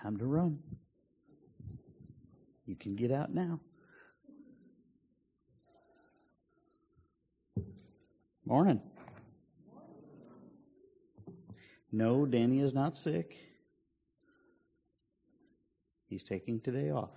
[0.00, 0.60] Time to run.
[2.66, 3.58] You can get out now.
[8.44, 8.80] Morning.
[11.90, 13.34] No, Danny is not sick.
[16.06, 17.16] He's taking today off.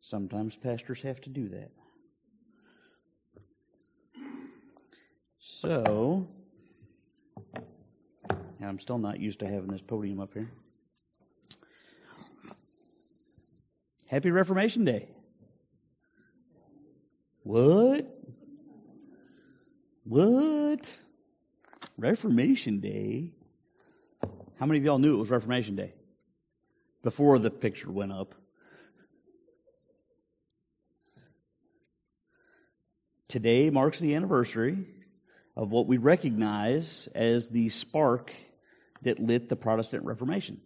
[0.00, 1.70] Sometimes pastors have to do that.
[5.38, 6.26] So,
[8.62, 10.46] and I'm still not used to having this podium up here.
[14.08, 15.08] Happy Reformation Day.
[17.42, 18.06] What?
[20.04, 21.00] What?
[21.98, 23.32] Reformation Day?
[24.60, 25.92] How many of y'all knew it was Reformation Day?
[27.02, 28.32] Before the picture went up.
[33.26, 34.86] Today marks the anniversary
[35.56, 38.32] of what we recognize as the spark
[39.02, 40.60] that lit the Protestant Reformation.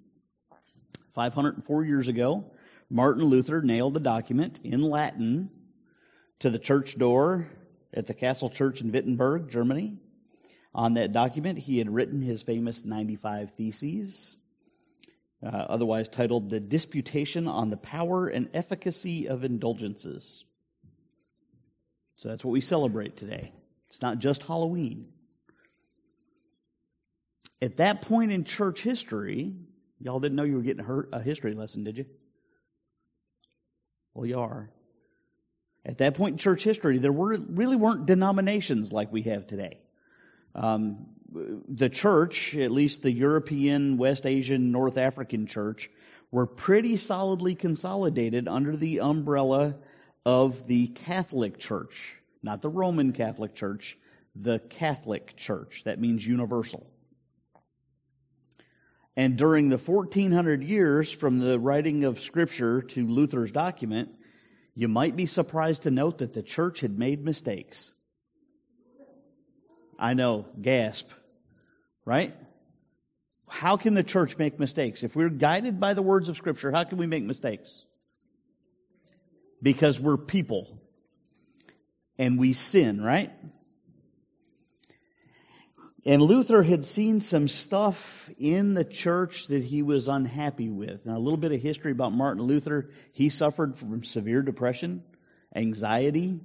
[1.13, 2.53] 504 years ago,
[2.91, 5.49] Martin Luther nailed the document in Latin
[6.39, 7.51] to the church door
[7.93, 9.97] at the Castle Church in Wittenberg, Germany.
[10.75, 14.37] On that document, he had written his famous 95 Theses,
[15.43, 20.45] uh, otherwise titled The Disputation on the Power and Efficacy of Indulgences.
[22.15, 23.53] So that's what we celebrate today.
[23.87, 25.09] It's not just Halloween.
[27.63, 29.57] At that point in church history,
[30.01, 32.07] y'all didn't know you were getting a history lesson, did you?
[34.13, 34.71] Well, you are.
[35.85, 39.79] At that point in church history, there were, really weren't denominations like we have today.
[40.55, 41.07] Um,
[41.69, 45.91] the church, at least the European, West Asian, North African church,
[46.31, 49.77] were pretty solidly consolidated under the umbrella
[50.25, 53.97] of the Catholic Church, not the Roman Catholic Church,
[54.35, 55.85] the Catholic Church.
[55.85, 56.87] That means universal.
[59.17, 64.11] And during the 1400 years from the writing of Scripture to Luther's document,
[64.75, 67.95] you might be surprised to note that the church had made mistakes.
[69.99, 71.11] I know, gasp,
[72.05, 72.35] right?
[73.49, 75.03] How can the church make mistakes?
[75.03, 77.87] If we're guided by the words of Scripture, how can we make mistakes?
[79.63, 80.67] Because we're people
[82.19, 83.31] and we sin, right?
[86.07, 91.05] And Luther had seen some stuff in the church that he was unhappy with.
[91.05, 92.91] Now, a little bit of history about Martin Luther.
[93.13, 95.03] He suffered from severe depression,
[95.53, 96.43] anxiety.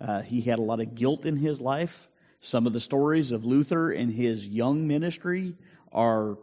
[0.00, 2.08] Uh, he had a lot of guilt in his life.
[2.40, 5.54] Some of the stories of Luther and his young ministry
[5.92, 6.36] are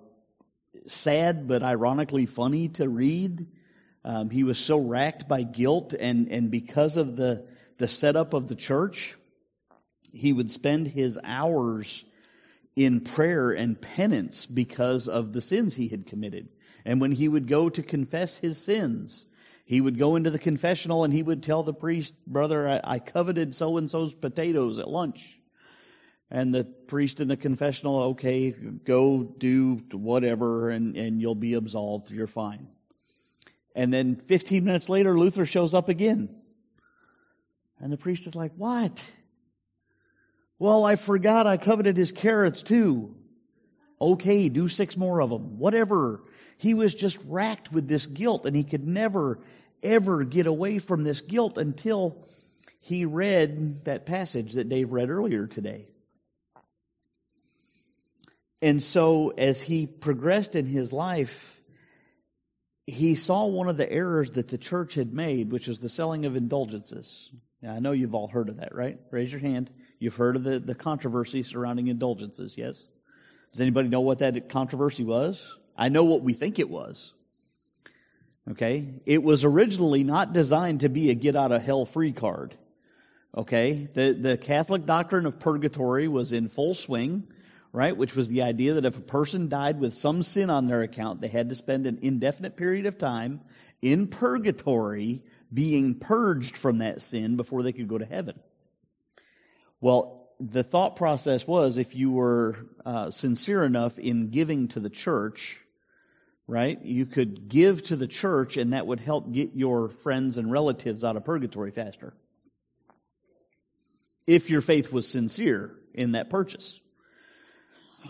[0.87, 3.47] sad but ironically funny to read.
[4.05, 7.45] Um, he was so racked by guilt, and, and because of the,
[7.79, 9.17] the setup of the church,
[10.13, 12.05] he would spend his hours
[12.75, 16.49] in prayer and penance because of the sins he had committed.
[16.85, 19.31] And when he would go to confess his sins,
[19.65, 22.99] he would go into the confessional and he would tell the priest, brother, I, I
[22.99, 25.39] coveted so and so's potatoes at lunch.
[26.29, 32.09] And the priest in the confessional, okay, go do whatever and, and you'll be absolved.
[32.09, 32.67] You're fine.
[33.75, 36.29] And then 15 minutes later, Luther shows up again.
[37.79, 39.17] And the priest is like, what?
[40.61, 43.15] Well, I forgot I coveted his carrots too.
[43.99, 45.57] Okay, do six more of them.
[45.57, 46.21] Whatever.
[46.59, 49.39] He was just racked with this guilt and he could never,
[49.81, 52.27] ever get away from this guilt until
[52.79, 55.87] he read that passage that Dave read earlier today.
[58.61, 61.59] And so as he progressed in his life,
[62.85, 66.27] he saw one of the errors that the church had made, which was the selling
[66.27, 67.31] of indulgences.
[67.61, 68.97] Now, I know you've all heard of that, right?
[69.11, 69.69] Raise your hand.
[69.99, 72.89] You've heard of the, the controversy surrounding indulgences, yes?
[73.51, 75.57] Does anybody know what that controversy was?
[75.77, 77.13] I know what we think it was.
[78.49, 78.93] Okay?
[79.05, 82.55] It was originally not designed to be a get out of hell free card.
[83.37, 83.87] Okay?
[83.93, 87.27] The, the Catholic doctrine of purgatory was in full swing,
[87.71, 87.95] right?
[87.95, 91.21] Which was the idea that if a person died with some sin on their account,
[91.21, 93.41] they had to spend an indefinite period of time
[93.81, 95.21] in purgatory
[95.53, 98.39] being purged from that sin before they could go to heaven.
[99.79, 104.89] Well, the thought process was if you were uh, sincere enough in giving to the
[104.89, 105.59] church,
[106.47, 110.51] right, you could give to the church and that would help get your friends and
[110.51, 112.13] relatives out of purgatory faster.
[114.25, 116.81] If your faith was sincere in that purchase.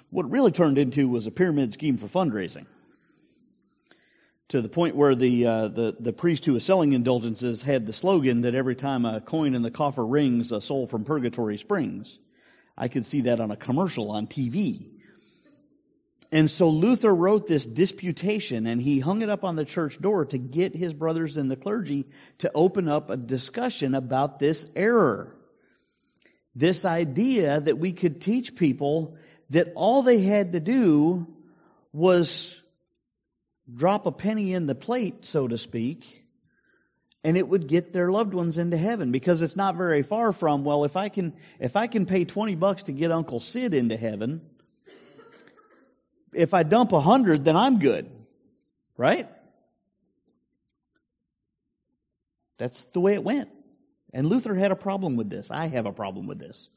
[0.09, 2.65] What it really turned into was a pyramid scheme for fundraising
[4.51, 7.93] to the point where the, uh, the, the priest who was selling indulgences had the
[7.93, 12.19] slogan that every time a coin in the coffer rings, a soul from purgatory springs.
[12.77, 14.89] I could see that on a commercial on TV.
[16.33, 20.25] And so Luther wrote this disputation and he hung it up on the church door
[20.25, 22.05] to get his brothers in the clergy
[22.39, 25.37] to open up a discussion about this error.
[26.55, 29.15] This idea that we could teach people
[29.49, 31.33] that all they had to do
[31.93, 32.60] was
[33.73, 36.23] drop a penny in the plate, so to speak,
[37.23, 40.63] and it would get their loved ones into heaven because it's not very far from,
[40.63, 43.95] well, if I can, if I can pay 20 bucks to get Uncle Sid into
[43.95, 44.41] heaven,
[46.33, 48.09] if I dump a hundred, then I'm good.
[48.97, 49.27] Right?
[52.57, 53.49] That's the way it went.
[54.13, 55.51] And Luther had a problem with this.
[55.51, 56.69] I have a problem with this.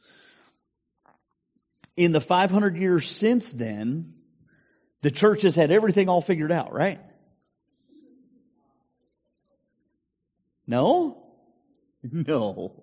[1.96, 4.04] In the 500 years since then,
[5.04, 6.98] the church has had everything all figured out, right?
[10.66, 11.20] No?
[12.10, 12.82] No.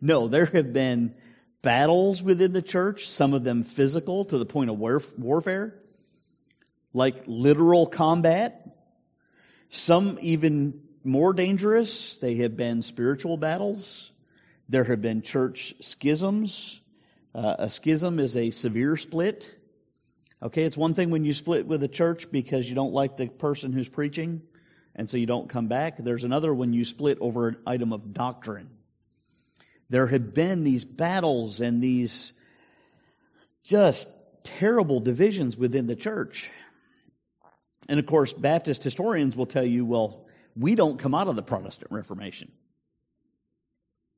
[0.00, 1.14] No, there have been
[1.62, 5.82] battles within the church, some of them physical to the point of warfare
[6.92, 8.68] like literal combat.
[9.68, 12.18] Some even more dangerous.
[12.18, 14.12] They have been spiritual battles.
[14.68, 16.80] There have been church schisms.
[17.34, 19.56] Uh, a schism is a severe split.
[20.42, 23.28] Okay, it's one thing when you split with a church because you don't like the
[23.28, 24.42] person who's preaching,
[24.96, 25.96] and so you don't come back.
[25.98, 28.68] There's another when you split over an item of doctrine.
[29.88, 32.32] There have been these battles and these
[33.62, 34.08] just
[34.42, 36.50] terrible divisions within the church.
[37.88, 41.42] And of course, Baptist historians will tell you, well, we don't come out of the
[41.42, 42.50] Protestant Reformation.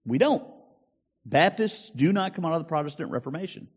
[0.06, 0.42] We don't.
[1.26, 3.68] Baptists do not come out of the Protestant Reformation.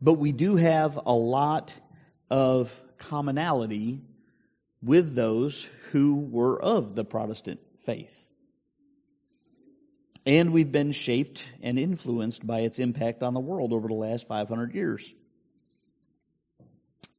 [0.00, 1.78] But we do have a lot
[2.30, 4.00] of commonality
[4.82, 8.30] with those who were of the Protestant faith.
[10.26, 14.26] And we've been shaped and influenced by its impact on the world over the last
[14.26, 15.12] 500 years.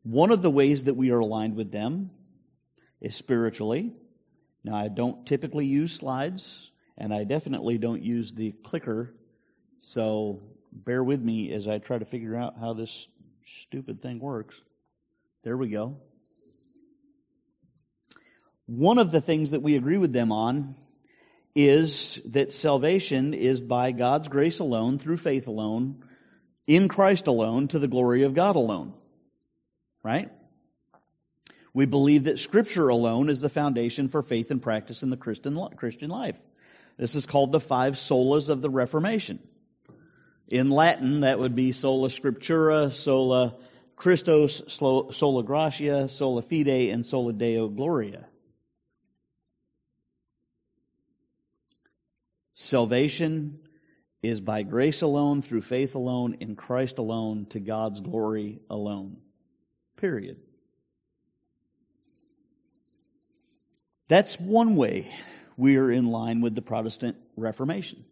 [0.04, 2.10] One of the ways that we are aligned with them
[3.02, 3.94] is spiritually.
[4.64, 9.14] Now, I don't typically use slides, and I definitely don't use the clicker,
[9.80, 10.42] so
[10.72, 13.08] bear with me as I try to figure out how this
[13.44, 14.60] stupid thing works.
[15.46, 15.96] There we go.
[18.66, 20.66] One of the things that we agree with them on
[21.56, 26.04] is that salvation is by God's grace alone, through faith alone,
[26.68, 28.94] in Christ alone, to the glory of God alone
[30.06, 30.30] right?
[31.74, 35.58] We believe that Scripture alone is the foundation for faith and practice in the Christian
[35.76, 36.38] Christian life.
[36.96, 39.40] This is called the five solas of the Reformation.
[40.48, 43.56] In Latin, that would be sola scriptura, sola
[43.96, 48.28] Christus, sola gratia, sola fide, and sola deo gloria.
[52.54, 53.60] Salvation
[54.22, 59.18] is by grace alone, through faith alone, in Christ alone, to God's glory alone.
[59.98, 60.38] Period.
[64.08, 65.12] That's one way
[65.58, 68.04] we are in line with the Protestant Reformation.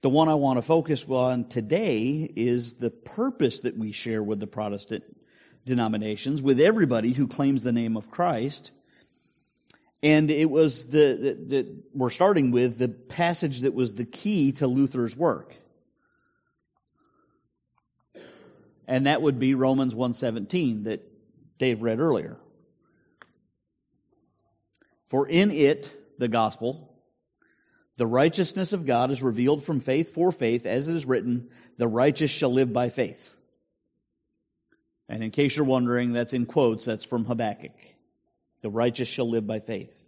[0.00, 4.40] The one I want to focus on today is the purpose that we share with
[4.40, 5.04] the Protestant
[5.64, 8.72] denominations, with everybody who claims the name of Christ.
[10.02, 14.52] And it was the, the, the we're starting with the passage that was the key
[14.52, 15.56] to Luther's work.
[18.88, 21.02] and that would be Romans 1:17 that
[21.58, 22.38] Dave read earlier.
[25.06, 26.87] For in it, the gospel,
[27.98, 31.86] the righteousness of God is revealed from faith for faith, as it is written, the
[31.86, 33.36] righteous shall live by faith.
[35.10, 37.76] And in case you're wondering, that's in quotes, that's from Habakkuk.
[38.62, 40.06] The righteous shall live by faith.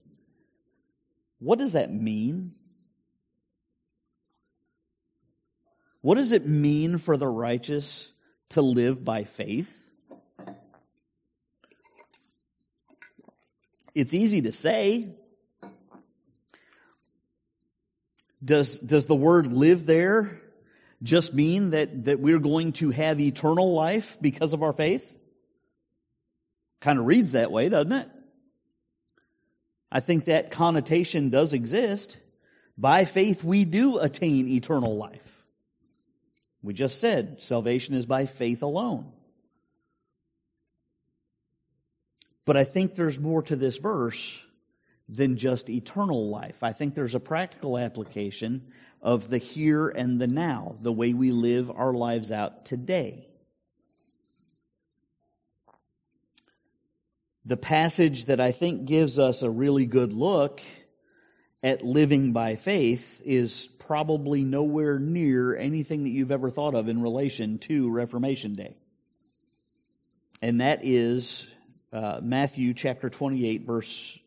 [1.38, 2.50] What does that mean?
[6.00, 8.14] What does it mean for the righteous
[8.50, 9.92] to live by faith.
[13.94, 15.14] It's easy to say.
[18.42, 20.40] Does, does the word live there
[21.02, 25.18] just mean that, that we're going to have eternal life because of our faith?
[26.80, 28.08] Kind of reads that way, doesn't it?
[29.92, 32.20] I think that connotation does exist.
[32.78, 35.44] By faith, we do attain eternal life.
[36.62, 39.12] We just said salvation is by faith alone.
[42.44, 44.46] But I think there's more to this verse
[45.10, 46.62] than just eternal life.
[46.62, 48.70] I think there's a practical application
[49.02, 53.26] of the here and the now, the way we live our lives out today.
[57.44, 60.60] The passage that I think gives us a really good look
[61.62, 67.02] at living by faith is probably nowhere near anything that you've ever thought of in
[67.02, 68.76] relation to Reformation Day.
[70.40, 71.52] and that is
[71.92, 74.19] uh, Matthew chapter 28, verse,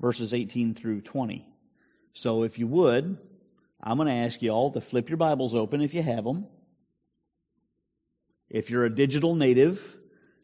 [0.00, 1.46] verses 18 through 20.
[2.12, 3.18] So if you would,
[3.82, 6.46] I'm going to ask you all to flip your Bibles open if you have them.
[8.48, 9.96] If you're a digital native,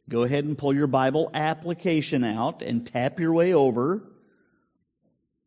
[0.08, 4.02] go ahead and pull your Bible application out and tap your way over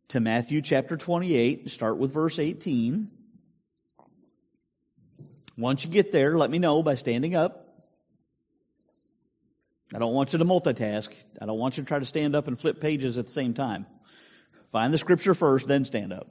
[0.09, 1.69] to Matthew chapter 28.
[1.69, 3.09] Start with verse 18.
[5.57, 7.61] Once you get there, let me know by standing up.
[9.93, 11.15] I don't want you to multitask.
[11.41, 13.53] I don't want you to try to stand up and flip pages at the same
[13.53, 13.85] time.
[14.75, 16.27] Find the scripture first, then stand up.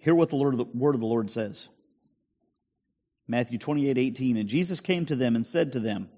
[0.00, 1.68] Hear what the, Lord, the word of the Lord says.
[3.28, 4.38] Matthew 28, 18.
[4.38, 6.08] And Jesus came to them and said to them,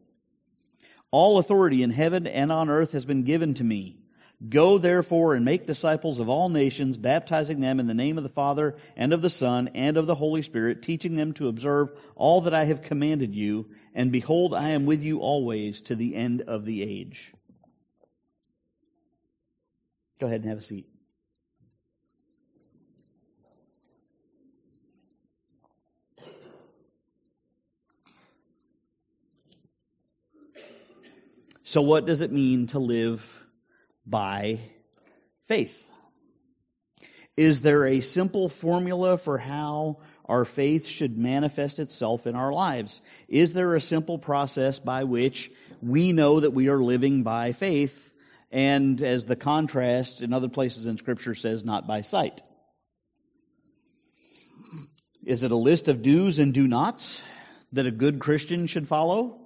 [1.10, 4.03] All authority in heaven and on earth has been given to me.
[4.48, 8.28] Go therefore and make disciples of all nations, baptizing them in the name of the
[8.28, 12.40] Father and of the Son and of the Holy Spirit, teaching them to observe all
[12.42, 13.70] that I have commanded you.
[13.94, 17.32] And behold, I am with you always to the end of the age.
[20.18, 20.86] Go ahead and have a seat.
[31.62, 33.43] So, what does it mean to live
[34.06, 34.61] by
[35.42, 35.90] faith?
[37.37, 43.02] Is there a simple formula for how our faith should manifest itself in our lives?
[43.28, 45.50] Is there a simple process by which
[45.82, 48.12] we know that we are living by faith
[48.52, 52.40] and as the contrast in other places in scripture says, not by sight?
[55.25, 57.28] Is it a list of do's and do nots
[57.73, 59.40] that a good Christian should follow?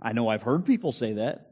[0.00, 1.49] I know I've heard people say that.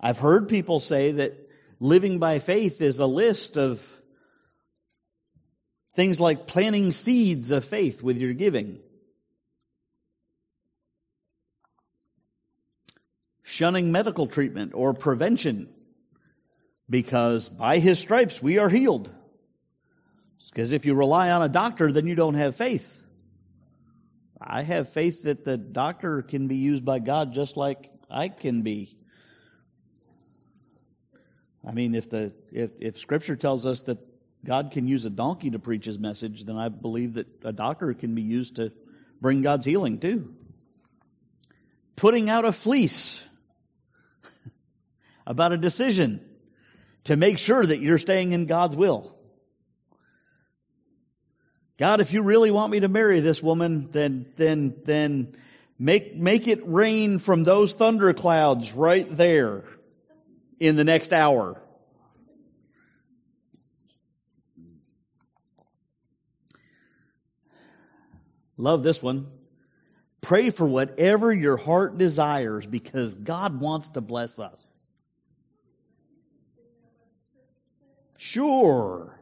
[0.00, 1.32] I've heard people say that
[1.78, 4.00] living by faith is a list of
[5.94, 8.78] things like planting seeds of faith with your giving,
[13.42, 15.68] shunning medical treatment or prevention
[16.88, 19.14] because by his stripes we are healed.
[20.50, 23.04] Because if you rely on a doctor, then you don't have faith.
[24.40, 28.62] I have faith that the doctor can be used by God just like I can
[28.62, 28.96] be.
[31.66, 33.98] I mean, if the if, if Scripture tells us that
[34.44, 37.92] God can use a donkey to preach His message, then I believe that a doctor
[37.92, 38.72] can be used to
[39.20, 40.34] bring God's healing too.
[41.96, 43.28] Putting out a fleece
[45.26, 46.20] about a decision
[47.04, 49.14] to make sure that you're staying in God's will.
[51.76, 55.34] God, if you really want me to marry this woman, then, then, then
[55.78, 59.64] make, make it rain from those thunder clouds right there
[60.60, 61.60] in the next hour.
[68.56, 69.26] Love this one.
[70.20, 74.82] Pray for whatever your heart desires because God wants to bless us.
[78.18, 79.18] Sure.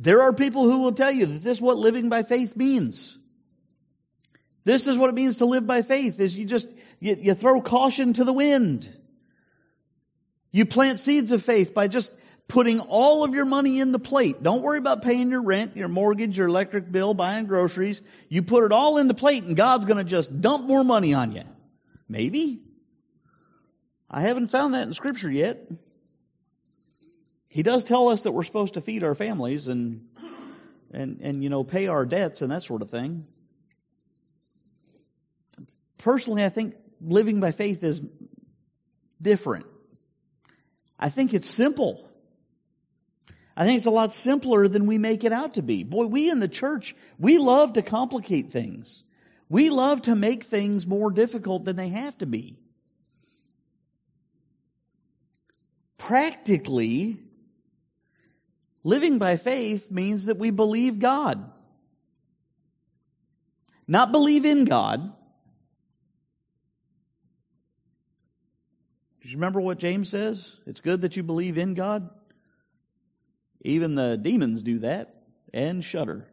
[0.00, 3.18] There are people who will tell you that this is what living by faith means.
[4.64, 7.60] This is what it means to live by faith is you just, you, you throw
[7.60, 8.88] caution to the wind.
[10.50, 14.42] You plant seeds of faith by just putting all of your money in the plate.
[14.42, 18.02] Don't worry about paying your rent, your mortgage, your electric bill, buying groceries.
[18.30, 21.12] You put it all in the plate and God's going to just dump more money
[21.12, 21.42] on you.
[22.08, 22.62] Maybe.
[24.10, 25.70] I haven't found that in scripture yet.
[27.48, 30.06] He does tell us that we're supposed to feed our families and,
[30.90, 33.24] and, and, you know, pay our debts and that sort of thing.
[35.98, 38.00] Personally, I think living by faith is
[39.20, 39.66] different.
[40.98, 42.08] I think it's simple.
[43.56, 45.84] I think it's a lot simpler than we make it out to be.
[45.84, 49.04] Boy, we in the church, we love to complicate things.
[49.48, 52.56] We love to make things more difficult than they have to be.
[55.96, 57.18] Practically,
[58.84, 61.52] Living by faith means that we believe God.
[63.86, 65.12] Not believe in God.
[69.28, 70.58] You remember what James says?
[70.66, 72.08] It's good that you believe in God.
[73.60, 75.14] Even the demons do that
[75.52, 76.26] and shudder.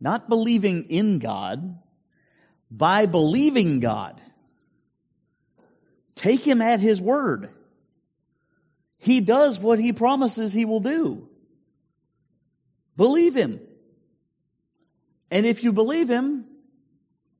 [0.00, 1.78] Not believing in God,
[2.70, 4.20] by believing God.
[6.14, 7.48] Take him at his word.
[8.98, 11.28] He does what he promises he will do.
[12.96, 13.60] Believe him.
[15.30, 16.44] And if you believe him,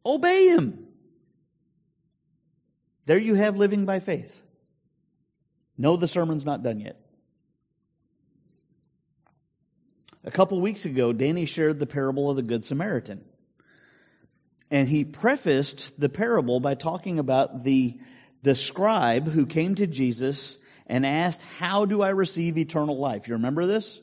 [0.04, 0.86] Obey him.
[3.10, 4.44] There you have living by faith.
[5.76, 6.96] No, the sermon's not done yet.
[10.22, 13.24] A couple weeks ago, Danny shared the parable of the Good Samaritan.
[14.70, 17.98] And he prefaced the parable by talking about the,
[18.44, 23.26] the scribe who came to Jesus and asked, How do I receive eternal life?
[23.26, 24.00] You remember this?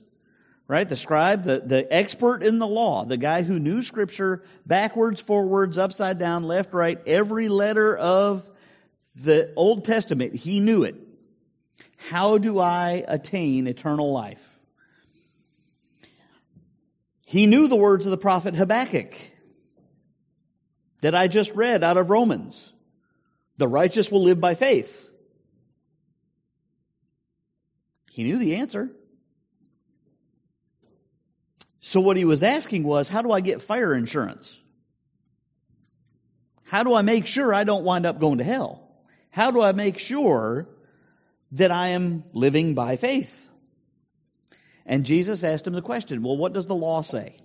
[0.68, 0.90] Right?
[0.90, 5.78] The scribe, the, the expert in the law, the guy who knew scripture backwards, forwards,
[5.78, 8.52] upside down, left, right, every letter of
[9.24, 10.96] the Old Testament, he knew it.
[12.10, 14.60] How do I attain eternal life?
[17.26, 19.14] He knew the words of the prophet Habakkuk
[21.02, 22.74] that I just read out of Romans.
[23.58, 25.12] The righteous will live by faith.
[28.12, 28.90] He knew the answer.
[31.80, 34.62] So what he was asking was, how do I get fire insurance?
[36.66, 38.87] How do I make sure I don't wind up going to hell?
[39.38, 40.68] How do I make sure
[41.52, 43.50] that I am living by faith?
[44.84, 47.36] And Jesus asked him the question, well, what does the law say?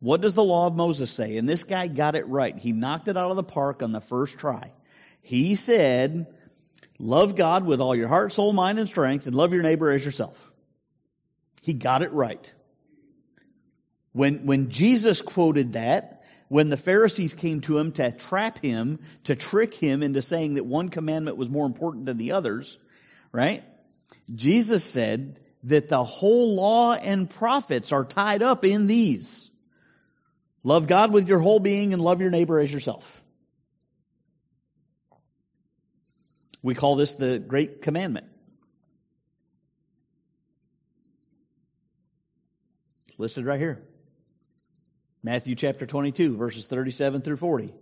[0.00, 1.36] What does the law of Moses say?
[1.36, 2.58] And this guy got it right.
[2.58, 4.72] He knocked it out of the park on the first try.
[5.20, 6.26] He said,
[6.98, 10.06] love God with all your heart, soul, mind, and strength, and love your neighbor as
[10.06, 10.54] yourself.
[11.62, 12.54] He got it right.
[14.12, 16.15] When, when Jesus quoted that,
[16.48, 20.66] when the Pharisees came to him to trap him, to trick him into saying that
[20.66, 22.78] one commandment was more important than the others,
[23.32, 23.64] right?
[24.34, 29.50] Jesus said, that the whole law and prophets are tied up in these.
[30.62, 33.24] Love God with your whole being and love your neighbor as yourself.
[36.62, 38.26] We call this the Great Commandment.
[43.18, 43.82] Listed right here.
[45.26, 47.74] Matthew chapter 22, verses 37 through 40.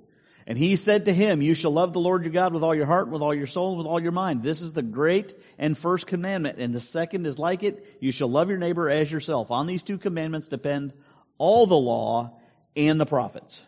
[0.47, 2.87] And he said to him, You shall love the Lord your God with all your
[2.87, 4.43] heart, with all your soul, with all your mind.
[4.43, 6.59] This is the great and first commandment.
[6.59, 7.87] And the second is like it.
[8.01, 9.51] You shall love your neighbor as yourself.
[9.51, 10.95] On these two commandments depend
[11.37, 12.41] all the law
[12.79, 13.67] and the prophets.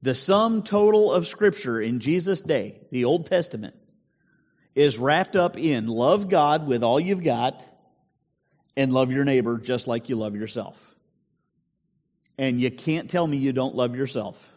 [0.00, 3.74] The sum total of scripture in Jesus' day, the Old Testament,
[4.74, 7.62] is wrapped up in love God with all you've got
[8.78, 10.89] and love your neighbor just like you love yourself.
[12.40, 14.56] And you can't tell me you don't love yourself.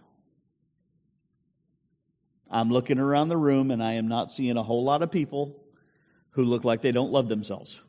[2.50, 5.62] I'm looking around the room and I am not seeing a whole lot of people
[6.30, 7.82] who look like they don't love themselves.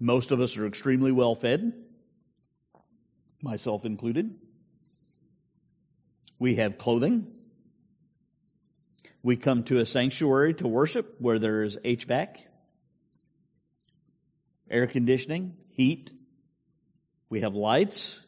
[0.00, 1.72] Most of us are extremely well fed,
[3.40, 4.34] myself included.
[6.40, 7.24] We have clothing.
[9.22, 12.36] We come to a sanctuary to worship where there is HVAC,
[14.68, 16.10] air conditioning, heat,
[17.30, 18.24] we have lights.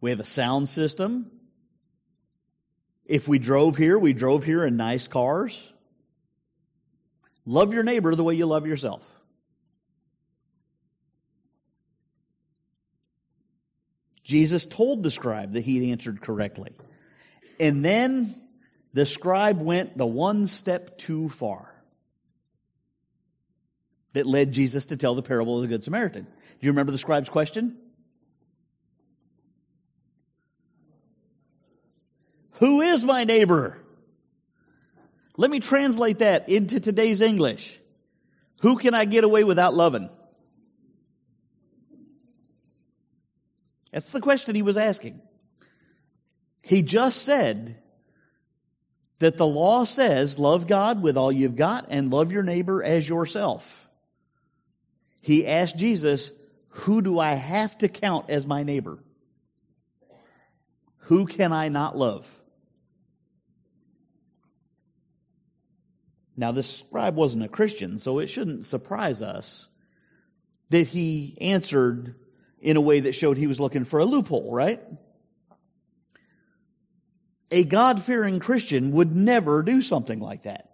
[0.00, 1.30] We have a sound system.
[3.06, 5.72] If we drove here, we drove here in nice cars.
[7.44, 9.08] Love your neighbor the way you love yourself.
[14.22, 16.72] Jesus told the scribe that he answered correctly.
[17.60, 18.32] And then
[18.92, 21.68] the scribe went the one step too far
[24.14, 26.24] that led Jesus to tell the parable of the Good Samaritan.
[26.24, 27.76] Do you remember the scribe's question?
[32.58, 33.78] Who is my neighbor?
[35.36, 37.80] Let me translate that into today's English.
[38.60, 40.08] Who can I get away without loving?
[43.92, 45.20] That's the question he was asking.
[46.62, 47.78] He just said
[49.18, 53.08] that the law says love God with all you've got and love your neighbor as
[53.08, 53.88] yourself.
[55.20, 56.32] He asked Jesus,
[56.68, 58.98] who do I have to count as my neighbor?
[61.06, 62.41] Who can I not love?
[66.36, 69.68] Now, this scribe wasn't a Christian, so it shouldn't surprise us
[70.70, 72.14] that he answered
[72.60, 74.80] in a way that showed he was looking for a loophole, right?
[77.50, 80.70] A God fearing Christian would never do something like that.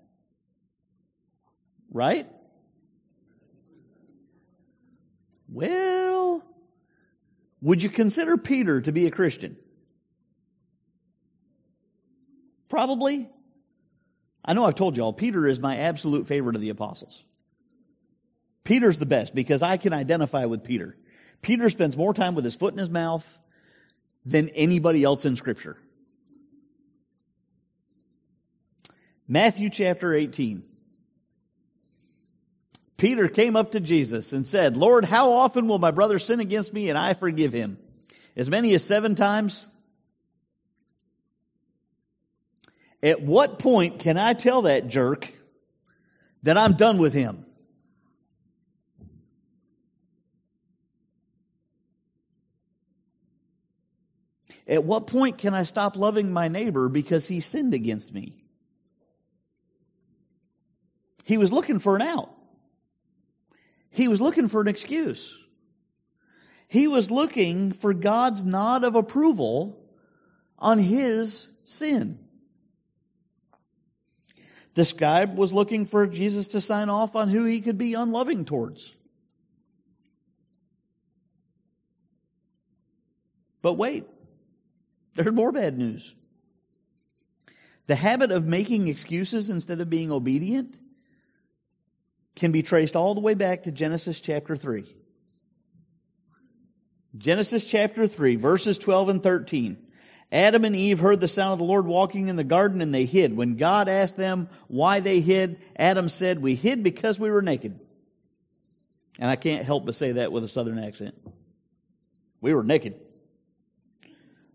[1.90, 2.26] Right?
[5.48, 6.44] Well,
[7.60, 9.56] would you consider Peter to be a Christian?
[12.68, 13.28] Probably.
[14.48, 17.22] I know I've told y'all, Peter is my absolute favorite of the apostles.
[18.64, 20.96] Peter's the best because I can identify with Peter.
[21.42, 23.42] Peter spends more time with his foot in his mouth
[24.24, 25.76] than anybody else in scripture.
[29.28, 30.62] Matthew chapter 18.
[32.96, 36.72] Peter came up to Jesus and said, Lord, how often will my brother sin against
[36.72, 37.76] me and I forgive him?
[38.34, 39.68] As many as seven times?
[43.02, 45.30] At what point can I tell that jerk
[46.42, 47.44] that I'm done with him?
[54.66, 58.34] At what point can I stop loving my neighbor because he sinned against me?
[61.24, 62.30] He was looking for an out.
[63.90, 65.46] He was looking for an excuse.
[66.68, 69.80] He was looking for God's nod of approval
[70.58, 72.18] on his sin.
[74.78, 78.44] The guy was looking for Jesus to sign off on who he could be unloving
[78.44, 78.96] towards.
[83.60, 84.04] But wait,
[85.14, 86.14] there's more bad news.
[87.88, 90.78] The habit of making excuses instead of being obedient
[92.36, 94.84] can be traced all the way back to Genesis chapter 3.
[97.16, 99.87] Genesis chapter 3, verses 12 and 13.
[100.30, 103.06] Adam and Eve heard the sound of the Lord walking in the garden and they
[103.06, 103.36] hid.
[103.36, 107.78] When God asked them why they hid, Adam said, We hid because we were naked.
[109.18, 111.14] And I can't help but say that with a southern accent.
[112.40, 112.94] We were naked.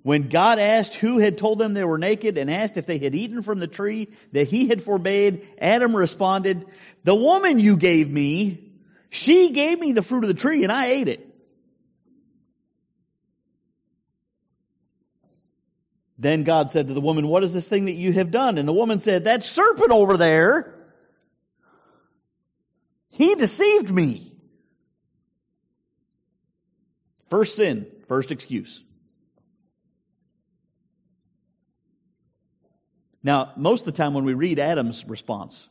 [0.04, 3.16] When God asked who had told them they were naked and asked if they had
[3.16, 6.66] eaten from the tree that he had forbade, Adam responded,
[7.04, 8.74] the woman you gave me,
[9.10, 11.26] she gave me the fruit of the tree and I ate it.
[16.24, 18.58] Then God said to the woman, what is this thing that you have done?
[18.58, 20.74] And the woman said, that serpent over there,
[23.12, 24.32] he deceived me.
[27.30, 28.88] First sin, first excuse.
[33.22, 35.68] Now, most of the time when we read Adam's response,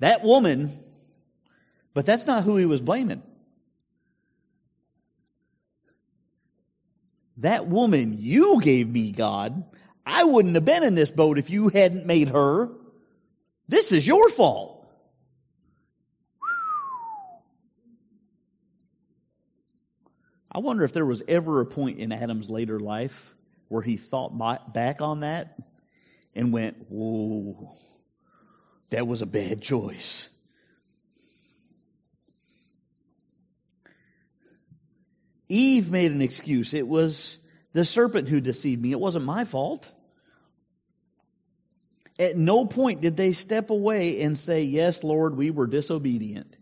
[0.00, 0.68] that woman,
[1.94, 3.22] but that's not who he was blaming.
[7.36, 9.64] That woman you gave me, God,
[10.04, 12.68] I wouldn't have been in this boat if you hadn't made her.
[13.68, 14.86] This is your fault.
[20.50, 23.34] I wonder if there was ever a point in Adam's later life
[23.68, 24.36] where he thought
[24.74, 25.56] back on that
[26.34, 27.68] and went, Whoa,
[28.90, 30.28] that was a bad choice.
[35.48, 36.74] Eve made an excuse.
[36.74, 37.41] It was
[37.72, 38.92] the serpent who deceived me.
[38.92, 39.92] It wasn't my fault.
[42.18, 46.56] At no point did they step away and say, Yes, Lord, we were disobedient.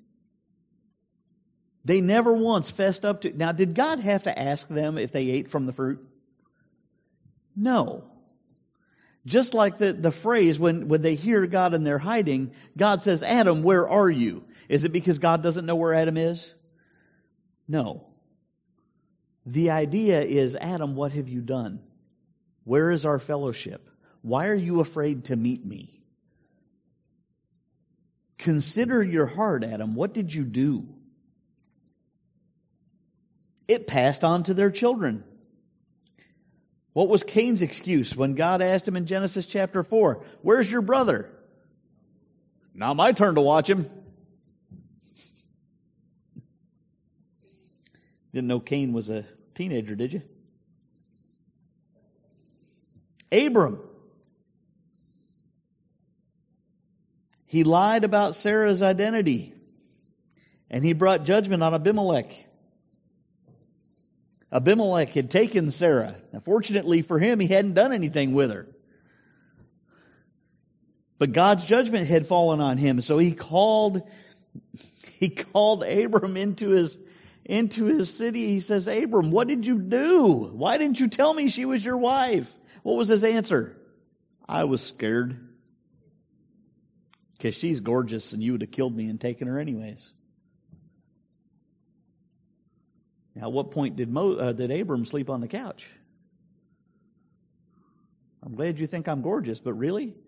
[1.85, 3.37] They never once fessed up to.
[3.37, 5.99] Now, did God have to ask them if they ate from the fruit?
[7.57, 8.05] No.
[9.27, 13.23] Just like the, the phrase when, when they hear God and they're hiding, God says,
[13.23, 14.45] Adam, where are you?
[14.69, 16.55] Is it because God doesn't know where Adam is?
[17.67, 18.10] No.
[19.47, 21.81] The idea is, Adam, what have you done?
[22.65, 23.89] Where is our fellowship?
[24.23, 26.03] Why are you afraid to meet me?
[28.39, 29.95] Consider your heart, Adam.
[29.95, 30.89] What did you do?
[33.69, 35.25] It passed on to their children.
[36.93, 41.31] What was Cain's excuse when God asked him in Genesis chapter 4, Where's your brother?
[42.75, 43.87] Now my turn to watch him.
[48.33, 50.23] Didn't know Cain was a teenager, did you?
[53.33, 53.81] Abram.
[57.47, 59.53] He lied about Sarah's identity
[60.71, 62.33] and he brought judgment on Abimelech.
[64.53, 66.17] Abimelech had taken Sarah.
[66.33, 68.69] Now, fortunately for him, he hadn't done anything with her.
[71.19, 73.01] But God's judgment had fallen on him.
[73.01, 74.01] So he called,
[75.19, 76.99] he called Abram into his,
[77.51, 78.47] into his city.
[78.47, 80.51] He says, Abram, what did you do?
[80.55, 82.57] Why didn't you tell me she was your wife?
[82.85, 83.77] What was his answer?
[84.49, 85.49] I was scared.
[87.33, 90.15] Because she's gorgeous and you would have killed me and taken her anyways.
[93.35, 95.91] Now, at what point did, Mo, uh, did Abram sleep on the couch?
[98.45, 100.15] I'm glad you think I'm gorgeous, but really?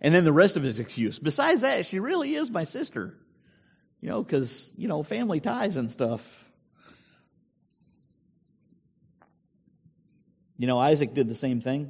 [0.00, 1.18] And then the rest of his excuse.
[1.18, 3.16] Besides that, she really is my sister.
[4.04, 6.50] You know, because, you know, family ties and stuff.
[10.58, 11.88] You know, Isaac did the same thing.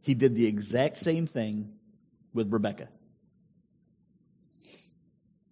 [0.00, 1.74] He did the exact same thing
[2.34, 2.88] with Rebekah.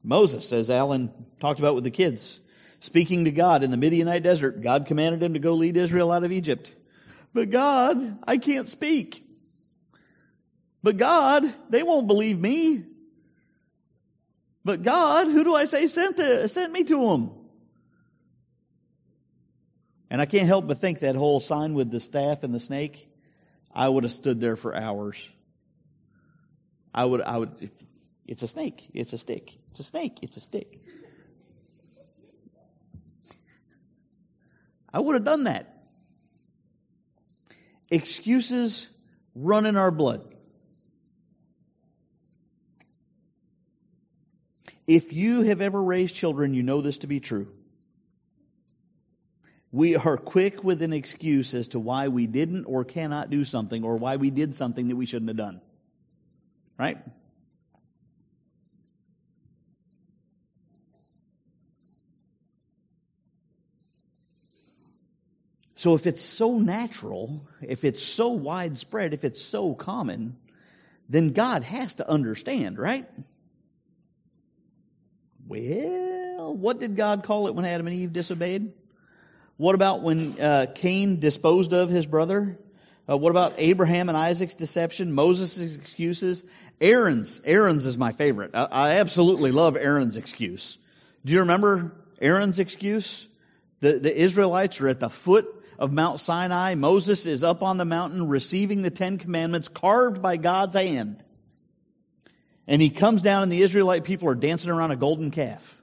[0.03, 2.41] Moses, as Alan talked about with the kids,
[2.81, 6.25] speaking to God in the Midianite desert, God commanded him to go lead Israel out
[6.25, 6.75] of Egypt.
[7.33, 9.23] But God, I can't speak.
[10.83, 12.90] But God, they won't believe me.
[14.65, 17.31] But God, who do I say sent, to, sent me to him?
[20.11, 23.09] And I can't help but think that whole sign with the staff and the snake,
[23.73, 25.29] I would have stood there for hours.
[26.93, 27.71] I would, I would,
[28.27, 28.91] it's a snake.
[28.93, 29.57] It's a stick.
[29.71, 30.19] It's a snake.
[30.23, 30.81] It's a stick.
[34.93, 35.67] I would have done that.
[37.91, 38.97] Excuses
[39.35, 40.23] run in our blood.
[44.93, 47.47] If you have ever raised children, you know this to be true.
[49.71, 53.85] We are quick with an excuse as to why we didn't or cannot do something
[53.85, 55.61] or why we did something that we shouldn't have done.
[56.77, 56.99] Right?
[65.77, 70.37] So if it's so natural, if it's so widespread, if it's so common,
[71.09, 73.07] then God has to understand, right?
[75.51, 78.73] Well, what did God call it when Adam and Eve disobeyed?
[79.57, 82.57] What about when uh, Cain disposed of his brother?
[83.11, 85.13] Uh, what about Abraham and Isaac's deception?
[85.13, 86.45] Moses' excuses?
[86.81, 87.45] Aaron's.
[87.45, 88.53] Aaron's is my favorite.
[88.55, 90.79] I, I absolutely love Aaron's excuse.
[91.25, 93.27] Do you remember Aaron's excuse?
[93.81, 95.47] The, the Israelites are at the foot
[95.81, 96.77] of Mount Sinai.
[96.77, 101.25] Moses is up on the mountain receiving the Ten Commandments carved by God's hand.
[102.67, 105.83] And he comes down and the Israelite people are dancing around a golden calf.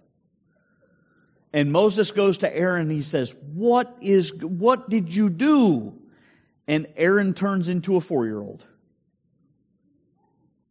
[1.53, 5.99] And Moses goes to Aaron and he says, what is, what did you do?
[6.67, 8.65] And Aaron turns into a four-year-old.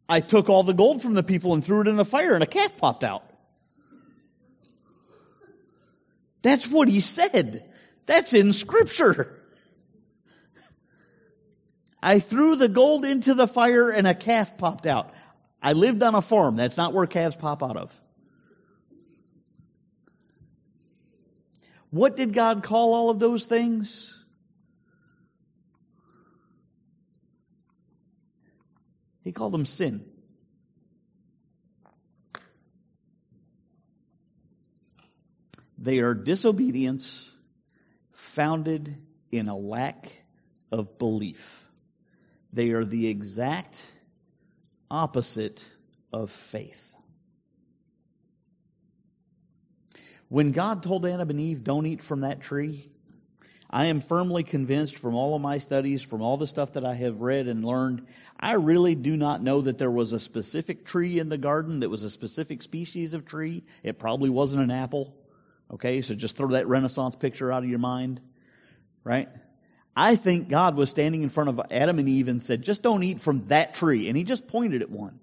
[0.07, 2.43] I took all the gold from the people and threw it in the fire and
[2.43, 3.23] a calf popped out.
[6.41, 7.59] That's what he said.
[8.05, 9.33] That's in scripture.
[12.01, 15.13] I threw the gold into the fire and a calf popped out.
[15.67, 16.55] I lived on a farm.
[16.55, 18.01] That's not where calves pop out of.
[21.89, 24.23] What did God call all of those things?
[29.25, 30.05] He called them sin.
[35.77, 37.35] They are disobedience
[38.13, 38.95] founded
[39.33, 40.23] in a lack
[40.71, 41.67] of belief.
[42.53, 43.96] They are the exact
[44.89, 45.67] opposite
[46.13, 46.95] of faith.
[50.29, 52.83] When God told Adam and Eve, don't eat from that tree,
[53.69, 56.93] I am firmly convinced from all of my studies, from all the stuff that I
[56.95, 58.07] have read and learned,
[58.39, 61.89] I really do not know that there was a specific tree in the garden that
[61.89, 63.63] was a specific species of tree.
[63.83, 65.13] It probably wasn't an apple.
[65.69, 68.21] Okay, so just throw that Renaissance picture out of your mind,
[69.03, 69.27] right?
[69.99, 73.01] I think God was standing in front of Adam and Eve and said, just don't
[73.01, 74.07] eat from that tree.
[74.07, 75.19] And he just pointed at one.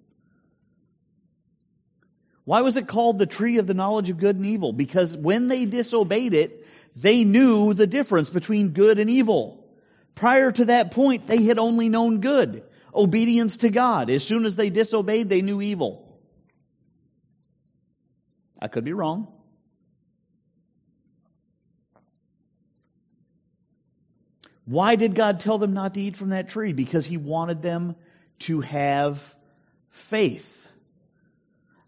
[2.42, 4.72] Why was it called the tree of the knowledge of good and evil?
[4.72, 9.64] Because when they disobeyed it, they knew the difference between good and evil.
[10.16, 14.10] Prior to that point, they had only known good, obedience to God.
[14.10, 16.18] As soon as they disobeyed, they knew evil.
[18.60, 19.32] I could be wrong.
[24.66, 26.72] Why did God tell them not to eat from that tree?
[26.72, 27.96] Because He wanted them
[28.40, 29.34] to have
[29.90, 30.70] faith.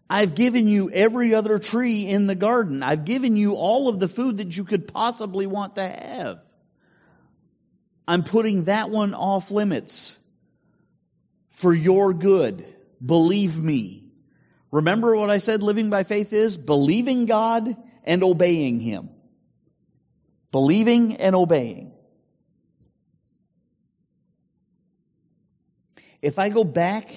[0.09, 2.81] I've given you every other tree in the garden.
[2.81, 6.39] I've given you all of the food that you could possibly want to have.
[8.07, 10.17] I'm putting that one off limits
[11.49, 12.63] for your good.
[13.05, 14.05] Believe me.
[14.71, 16.55] Remember what I said living by faith is?
[16.55, 19.09] Believing God and obeying Him.
[20.51, 21.91] Believing and obeying.
[26.21, 27.07] If I go back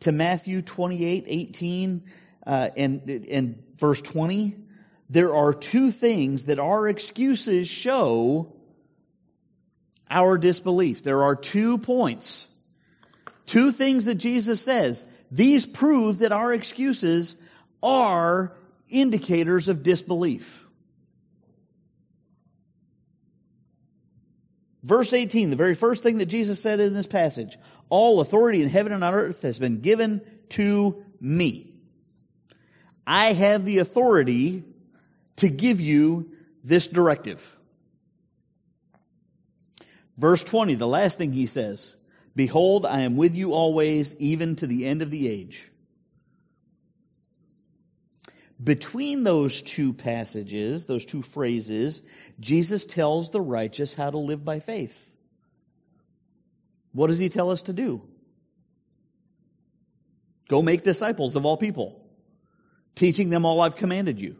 [0.00, 2.02] to Matthew 28, 18,
[2.46, 4.56] uh, and, and verse 20,
[5.08, 8.54] there are two things that our excuses show
[10.08, 11.02] our disbelief.
[11.02, 12.52] There are two points.
[13.46, 15.10] Two things that Jesus says.
[15.30, 17.40] These prove that our excuses
[17.82, 18.56] are
[18.88, 20.66] indicators of disbelief.
[24.82, 27.56] Verse 18, the very first thing that Jesus said in this passage,
[27.90, 31.74] all authority in heaven and on earth has been given to me.
[33.06, 34.64] I have the authority
[35.36, 36.30] to give you
[36.64, 37.58] this directive.
[40.16, 41.96] Verse 20, the last thing he says,
[42.36, 45.69] Behold, I am with you always, even to the end of the age.
[48.62, 52.02] Between those two passages, those two phrases,
[52.38, 55.16] Jesus tells the righteous how to live by faith.
[56.92, 58.02] What does he tell us to do?
[60.48, 62.04] Go make disciples of all people,
[62.94, 64.36] teaching them all I've commanded you.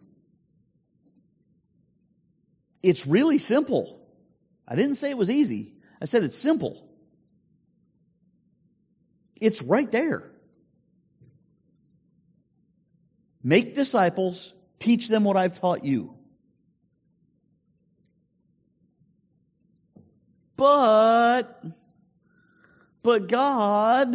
[2.82, 4.00] It's really simple.
[4.66, 5.72] I didn't say it was easy.
[6.02, 6.86] I said it's simple.
[9.40, 10.29] It's right there.
[13.42, 16.14] Make disciples, teach them what I've taught you.
[20.56, 21.64] But,
[23.02, 24.14] but God,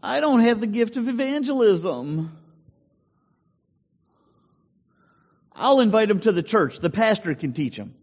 [0.00, 2.30] I don't have the gift of evangelism.
[5.52, 6.78] I'll invite them to the church.
[6.78, 7.96] The pastor can teach them.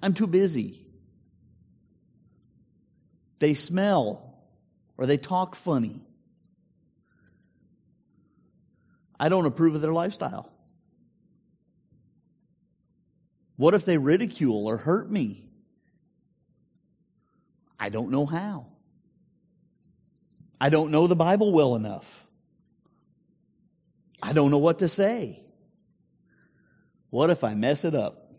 [0.00, 0.86] I'm too busy.
[3.40, 4.38] They smell
[4.96, 6.05] or they talk funny.
[9.18, 10.52] I don't approve of their lifestyle.
[13.56, 15.48] What if they ridicule or hurt me?
[17.78, 18.66] I don't know how.
[20.60, 22.26] I don't know the Bible well enough.
[24.22, 25.40] I don't know what to say.
[27.10, 28.32] What if I mess it up?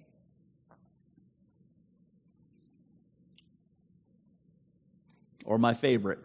[5.46, 6.20] Or my favorite.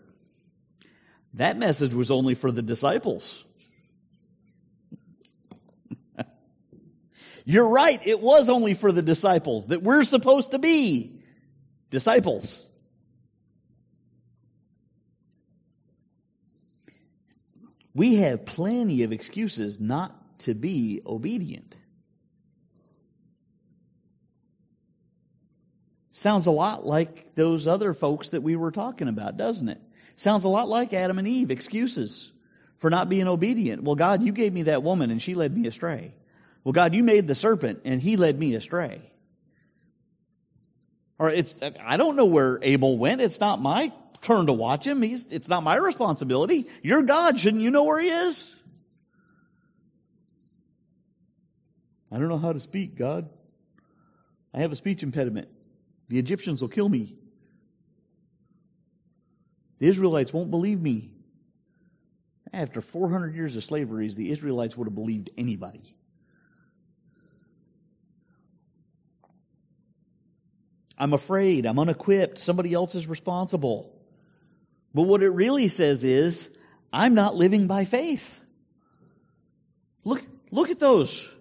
[1.35, 3.45] That message was only for the disciples.
[7.45, 11.21] You're right, it was only for the disciples that we're supposed to be
[11.91, 12.69] disciples.
[17.95, 21.79] We have plenty of excuses not to be obedient.
[26.11, 29.81] Sounds a lot like those other folks that we were talking about, doesn't it?
[30.15, 32.33] Sounds a lot like Adam and Eve, excuses
[32.77, 33.83] for not being obedient.
[33.83, 36.15] Well, God, you gave me that woman and she led me astray.
[36.65, 39.01] Well, God, you made the serpent and he led me astray.
[41.19, 43.21] Or it's, I don't know where Abel went.
[43.21, 45.03] It's not my turn to watch him.
[45.03, 46.67] He's, it's not my responsibility.
[46.83, 47.39] You're God.
[47.39, 48.59] Shouldn't you know where he is?
[52.11, 53.29] I don't know how to speak, God.
[54.55, 55.49] I have a speech impediment.
[56.09, 57.15] The Egyptians will kill me.
[59.79, 61.11] The Israelites won't believe me.
[62.53, 65.97] After 400 years of slavery, the Israelites would have believed anybody.
[71.03, 71.67] I'm afraid.
[71.67, 72.39] I'm unequipped.
[72.39, 73.93] Somebody else is responsible.
[74.95, 76.57] But what it really says is,
[76.93, 78.41] I'm not living by faith.
[80.05, 81.37] Look, look at those.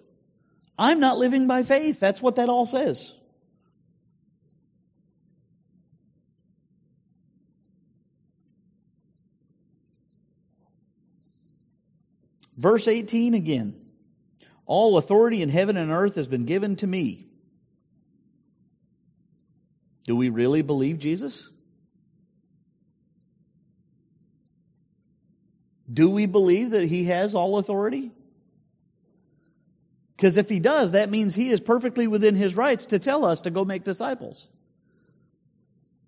[0.76, 2.00] I'm not living by faith.
[2.00, 3.16] That's what that all says.
[12.56, 13.76] Verse 18 again.
[14.66, 17.26] All authority in heaven and earth has been given to me.
[20.12, 21.50] Do we really believe Jesus?
[25.90, 28.10] Do we believe that he has all authority?
[30.14, 33.40] Because if he does, that means he is perfectly within his rights to tell us
[33.40, 34.48] to go make disciples.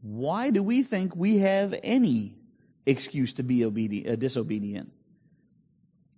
[0.03, 2.37] Why do we think we have any
[2.85, 4.93] excuse to be obedient, uh, disobedient?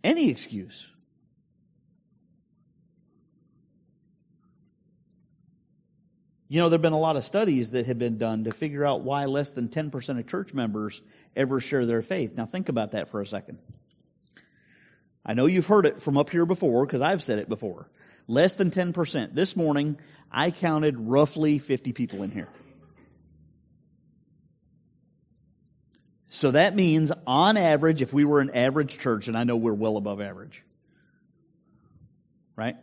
[0.03, 0.90] Any excuse.
[6.48, 8.85] You know, there have been a lot of studies that have been done to figure
[8.85, 11.02] out why less than 10% of church members
[11.35, 12.37] ever share their faith.
[12.37, 13.59] Now think about that for a second.
[15.24, 17.90] I know you've heard it from up here before because I've said it before.
[18.28, 19.35] Less than 10%.
[19.35, 19.98] This morning,
[20.30, 22.48] I counted roughly 50 people in here.
[26.28, 29.74] So that means on average, if we were an average church, and I know we're
[29.74, 30.62] well above average,
[32.54, 32.76] right?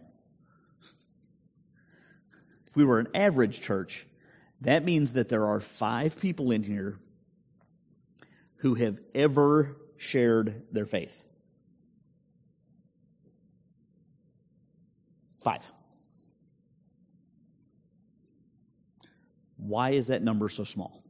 [2.74, 4.08] If we were an average church,
[4.62, 6.98] that means that there are five people in here
[8.62, 11.24] who have ever shared their faith.
[15.44, 15.62] Five.
[19.58, 21.04] Why is that number so small?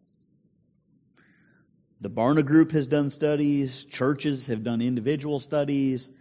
[2.02, 6.18] The Barna Group has done studies, churches have done individual studies,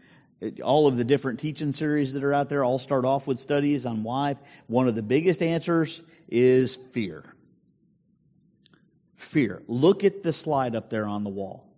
[0.63, 3.87] all of the different teaching series that are out there all start off with studies
[3.87, 4.37] on why.
[4.67, 7.35] One of the biggest answers is fear.
[9.15, 9.63] Fear.
[9.69, 11.69] Look at the slide up there on the wall.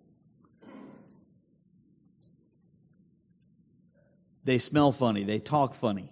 [4.44, 5.24] They smell funny.
[5.24, 6.10] They talk funny.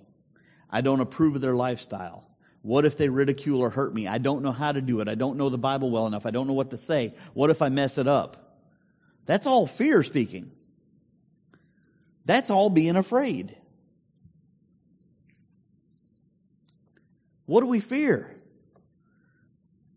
[0.70, 2.28] I don't approve of their lifestyle.
[2.62, 4.06] What if they ridicule or hurt me?
[4.06, 5.08] I don't know how to do it.
[5.08, 6.26] I don't know the Bible well enough.
[6.26, 7.14] I don't know what to say.
[7.34, 8.58] What if I mess it up?
[9.26, 10.50] That's all fear speaking.
[12.24, 13.56] That's all being afraid.
[17.46, 18.40] What do we fear?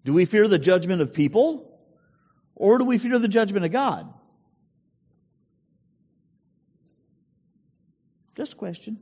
[0.04, 1.80] Do we fear the judgment of people?
[2.56, 4.12] Or do we fear the judgment of God?
[8.36, 9.00] Just a question.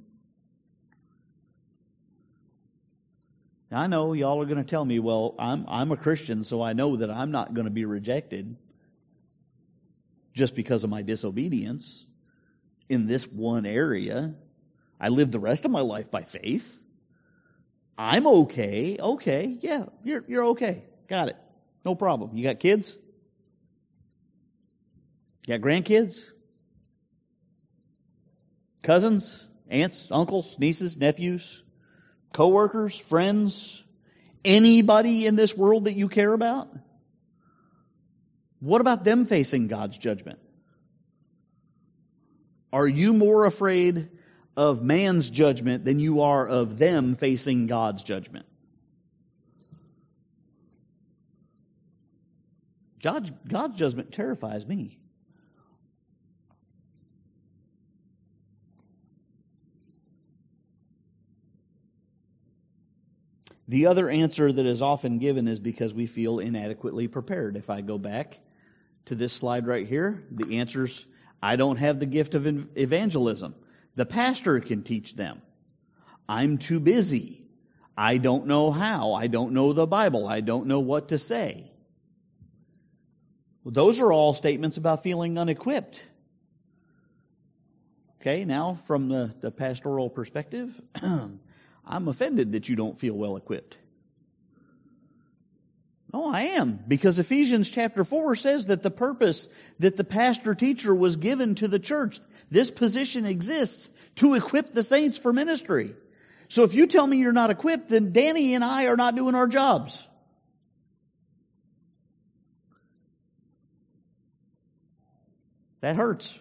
[3.72, 6.62] Now, I know y'all are going to tell me, well, I'm, I'm a Christian, so
[6.62, 8.56] I know that I'm not going to be rejected
[10.34, 12.06] just because of my disobedience
[12.94, 14.34] in this one area.
[15.00, 16.86] I live the rest of my life by faith.
[17.98, 18.98] I'm okay.
[19.00, 19.58] Okay.
[19.60, 20.84] Yeah, you're, you're okay.
[21.08, 21.38] Got it.
[21.84, 22.38] No problem.
[22.38, 22.96] You got kids?
[25.46, 26.30] You got grandkids?
[28.82, 29.48] Cousins?
[29.70, 30.12] Aunts?
[30.12, 30.58] Uncles?
[30.60, 30.98] Nieces?
[30.98, 31.64] Nephews?
[32.32, 32.98] Co-workers?
[32.98, 33.84] Friends?
[34.46, 36.70] Anybody in this world that you care about?
[38.60, 40.40] What about them facing God's judgment?
[42.74, 44.10] Are you more afraid
[44.58, 48.48] of man's judgment than you are of them facing God's judgment?
[53.00, 53.32] God's,
[53.76, 54.98] judgment terrifies me.
[63.68, 67.56] The other answer that is often given is because we feel inadequately prepared.
[67.56, 68.40] If I go back
[69.06, 71.06] to this slide right here, the answer's
[71.44, 73.54] I don't have the gift of evangelism.
[73.96, 75.42] The pastor can teach them.
[76.30, 77.44] I'm too busy.
[77.98, 79.12] I don't know how.
[79.12, 80.26] I don't know the Bible.
[80.26, 81.70] I don't know what to say.
[83.66, 86.10] Well, those are all statements about feeling unequipped.
[88.22, 93.80] Okay, now from the, the pastoral perspective, I'm offended that you don't feel well equipped.
[96.14, 96.80] Oh, I am.
[96.88, 99.48] Because Ephesians chapter 4 says that the purpose
[99.80, 102.20] that the pastor teacher was given to the church,
[102.52, 105.96] this position exists to equip the saints for ministry.
[106.50, 109.34] So if you tell me you're not equipped, then Danny and I are not doing
[109.34, 110.08] our jobs.
[115.82, 116.40] That hurts.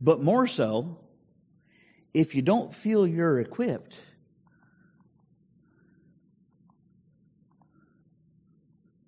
[0.00, 0.98] But more so,
[2.12, 4.00] if you don't feel you're equipped,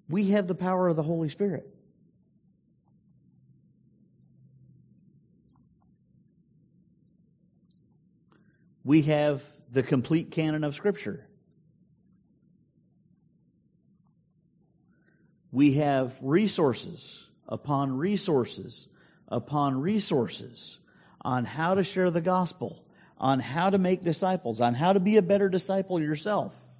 [0.09, 1.67] we have the power of the Holy Spirit.
[8.85, 11.27] We have the complete canon of Scripture.
[15.53, 18.89] We have resources upon resources
[19.33, 20.79] upon resources
[21.23, 22.85] on how to share the gospel,
[23.19, 26.72] on how to make disciples, on how to be a better disciple yourself.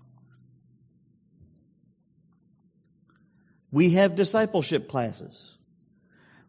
[3.73, 5.57] We have discipleship classes.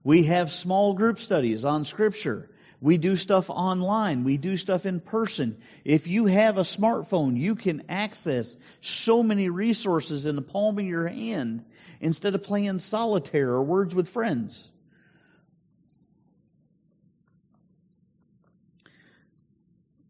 [0.04, 2.50] We have small group studies on scripture.
[2.82, 4.26] We do stuff online.
[4.26, 5.58] We do stuff in person.
[5.86, 10.84] If you have a smartphone, you can access so many resources in the palm of
[10.84, 11.64] your hand
[12.02, 14.70] instead of playing solitaire or words with friends.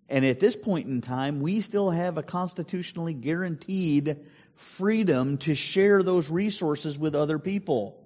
[0.10, 4.18] And at this point in time, we still have a constitutionally guaranteed
[4.56, 8.00] freedom to share those resources with other people.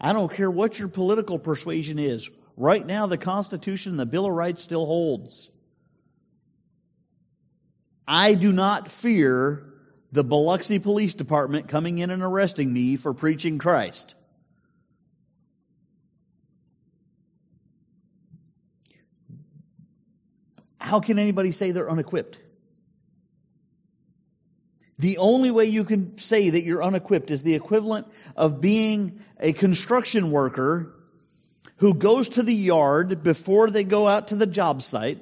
[0.00, 2.30] I don't care what your political persuasion is.
[2.56, 5.50] Right now, the Constitution and the Bill of Rights still holds.
[8.06, 9.72] I do not fear
[10.12, 14.16] the Biloxi Police Department coming in and arresting me for preaching Christ.
[20.80, 22.42] How can anybody say they're unequipped?
[25.00, 29.54] The only way you can say that you're unequipped is the equivalent of being a
[29.54, 30.94] construction worker
[31.78, 35.16] who goes to the yard before they go out to the job site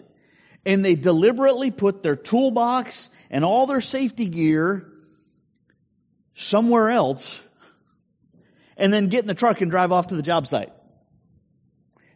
[0.67, 4.91] and they deliberately put their toolbox and all their safety gear
[6.35, 7.49] somewhere else
[8.77, 10.73] and then get in the truck and drive off to the job site.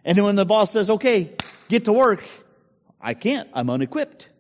[0.04, 1.30] And when the boss says, okay,
[1.68, 2.24] get to work,
[3.00, 3.48] I can't.
[3.54, 4.31] I'm unequipped.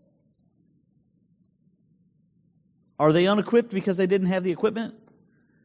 [3.02, 4.94] Are they unequipped because they didn't have the equipment?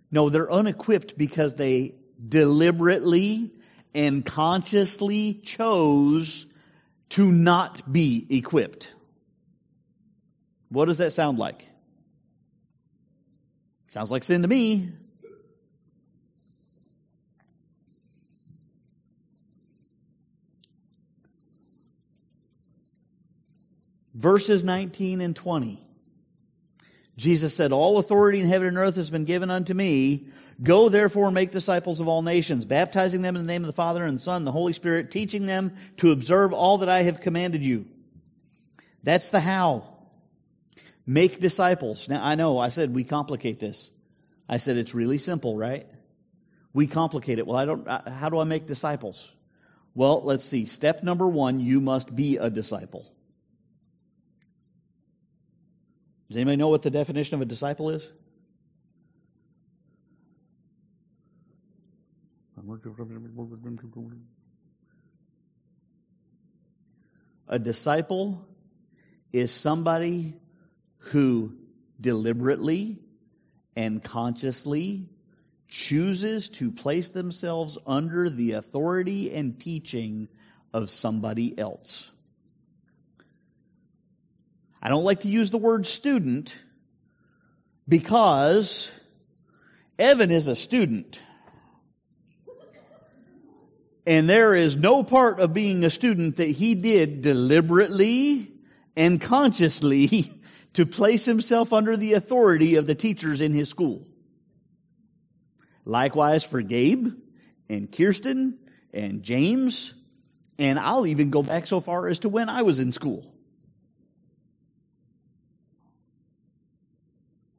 [0.10, 1.94] No, they're unequipped because they
[2.28, 3.52] deliberately
[3.94, 6.58] and consciously chose
[7.10, 8.96] to not be equipped.
[10.70, 11.64] What does that sound like?
[13.90, 14.90] Sounds like sin to me.
[24.16, 25.87] Verses 19 and 20.
[27.18, 30.28] Jesus said, All authority in heaven and earth has been given unto me.
[30.62, 33.74] Go therefore and make disciples of all nations, baptizing them in the name of the
[33.74, 37.02] Father and the Son and the Holy Spirit, teaching them to observe all that I
[37.02, 37.86] have commanded you.
[39.04, 39.84] That's the how.
[41.06, 42.10] Make disciples.
[42.10, 43.92] Now I know I said we complicate this.
[44.50, 45.86] I said it's really simple, right?
[46.74, 47.48] We complicate it.
[47.48, 49.34] Well, I don't, uh, how do I make disciples?
[49.96, 50.66] Well, let's see.
[50.66, 53.06] Step number one, you must be a disciple.
[56.28, 58.12] Does anybody know what the definition of a disciple is?
[67.48, 68.46] A disciple
[69.32, 70.34] is somebody
[70.98, 71.56] who
[72.02, 73.00] deliberately
[73.78, 75.08] and consciously
[75.68, 80.28] chooses to place themselves under the authority and teaching
[80.74, 82.12] of somebody else.
[84.82, 86.64] I don't like to use the word student
[87.88, 89.00] because
[89.98, 91.22] Evan is a student.
[94.06, 98.54] And there is no part of being a student that he did deliberately
[98.96, 100.10] and consciously
[100.74, 104.08] to place himself under the authority of the teachers in his school.
[105.84, 107.08] Likewise for Gabe
[107.70, 108.60] and Kirsten
[108.94, 109.94] and James,
[110.60, 113.34] and I'll even go back so far as to when I was in school.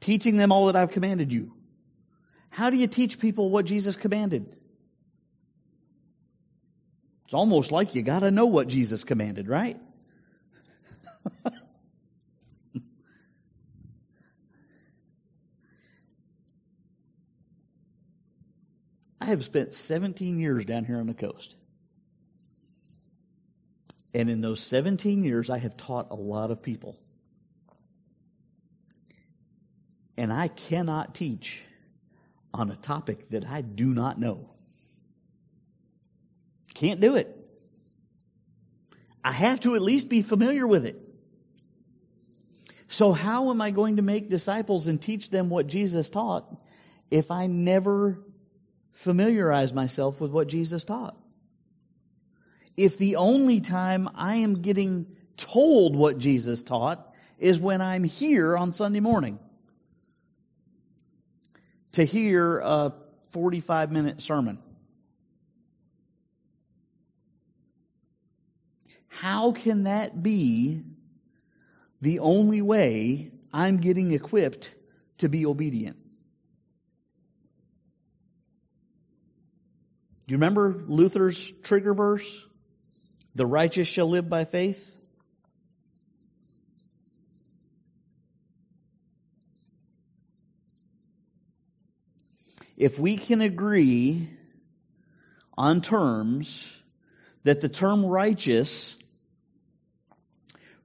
[0.00, 1.52] teaching them all that I've commanded you.
[2.50, 4.56] How do you teach people what Jesus commanded?
[7.24, 9.76] It's almost like you got to know what Jesus commanded, right?
[19.26, 21.56] I have spent 17 years down here on the coast.
[24.14, 26.96] And in those 17 years, I have taught a lot of people.
[30.16, 31.64] And I cannot teach
[32.54, 34.48] on a topic that I do not know.
[36.74, 37.28] Can't do it.
[39.24, 40.94] I have to at least be familiar with it.
[42.86, 46.46] So, how am I going to make disciples and teach them what Jesus taught
[47.10, 48.22] if I never
[48.96, 51.14] familiarize myself with what Jesus taught.
[52.78, 58.56] If the only time I am getting told what Jesus taught is when I'm here
[58.56, 59.38] on Sunday morning
[61.92, 62.94] to hear a
[63.24, 64.58] 45 minute sermon.
[69.08, 70.82] How can that be
[72.00, 74.74] the only way I'm getting equipped
[75.18, 75.98] to be obedient?
[80.26, 82.48] Do you remember Luther's trigger verse?
[83.36, 84.98] The righteous shall live by faith.
[92.76, 94.28] If we can agree
[95.56, 96.82] on terms
[97.44, 98.98] that the term righteous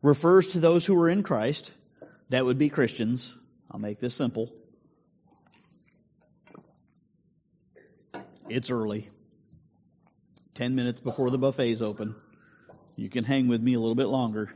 [0.04, 1.76] refers to those who are in Christ,
[2.30, 3.38] that would be Christians.
[3.72, 4.50] I'll make this simple.
[8.48, 9.08] It's early.
[10.62, 12.14] 10 minutes before the buffet's open.
[12.96, 14.54] You can hang with me a little bit longer.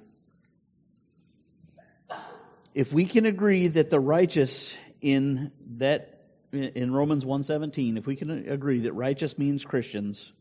[2.75, 8.29] If we can agree that the righteous in that in Romans 1:17, if we can
[8.29, 10.31] agree that righteous means Christians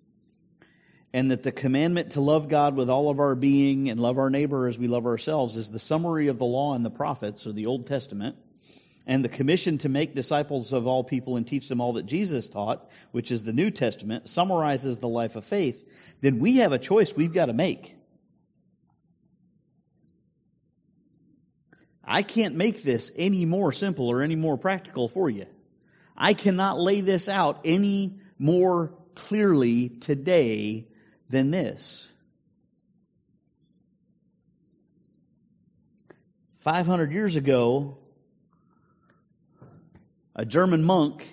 [1.15, 4.29] and that the commandment to love God with all of our being and love our
[4.29, 7.53] neighbor as we love ourselves is the summary of the law and the prophets or
[7.53, 8.37] the Old Testament,
[9.07, 12.49] and the commission to make disciples of all people and teach them all that Jesus
[12.49, 16.79] taught, which is the New Testament, summarizes the life of faith, then we have a
[16.79, 17.97] choice we've got to make.
[22.07, 25.47] I can't make this any more simple or any more practical for you.
[26.17, 30.87] I cannot lay this out any more clearly today
[31.29, 32.13] than this.
[36.53, 37.95] 500 years ago,
[40.35, 41.27] a German monk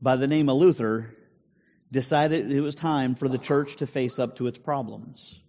[0.00, 1.14] by the name of Luther
[1.90, 5.40] decided it was time for the church to face up to its problems.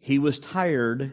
[0.00, 1.12] He was tired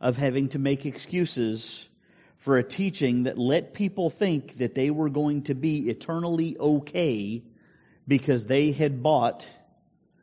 [0.00, 1.88] of having to make excuses
[2.36, 7.42] for a teaching that let people think that they were going to be eternally okay
[8.06, 9.48] because they had bought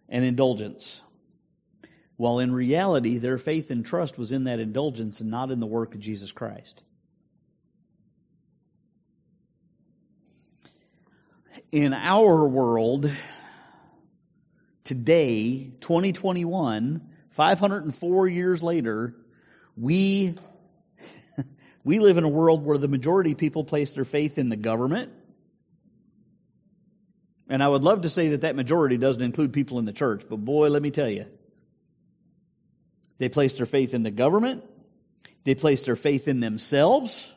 [0.09, 1.01] an indulgence.
[2.18, 5.66] While in reality, their faith and trust was in that indulgence and not in the
[5.66, 6.84] work of Jesus Christ.
[11.74, 13.11] In our world,
[14.84, 19.15] today, 2021, 504 years later,
[19.76, 20.36] we,
[21.84, 24.55] we live in a world where the majority of people place their faith in the
[24.55, 25.11] government.
[27.49, 30.26] And I would love to say that that majority doesn't include people in the church,
[30.30, 31.26] but boy, let me tell you.
[33.17, 34.63] They place their faith in the government.
[35.43, 37.33] They place their faith in themselves.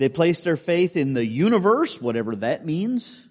[0.00, 3.28] They place their faith in the universe, whatever that means.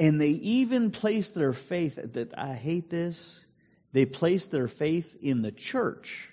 [0.00, 3.46] And they even place their faith, that I hate this,
[3.92, 6.32] they place their faith in the church.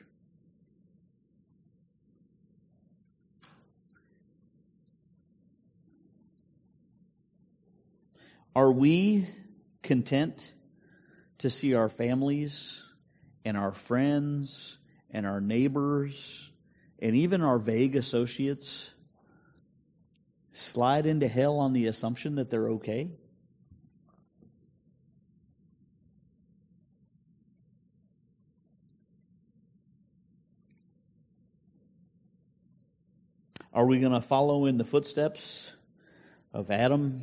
[8.55, 9.27] Are we
[9.83, 10.54] content
[11.45, 12.91] to see our families
[13.45, 14.79] and our friends
[15.11, 16.51] and our neighbors
[16.99, 18.95] and even our vague associates
[20.53, 23.11] slide into hell on the assumption that they're okay?
[33.71, 35.75] Are we going to follow in the footsteps
[36.51, 37.13] of Adam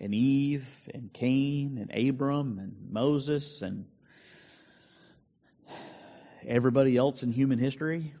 [0.00, 3.86] and Eve and Cain and Abram and Moses and
[6.46, 8.12] everybody else in human history?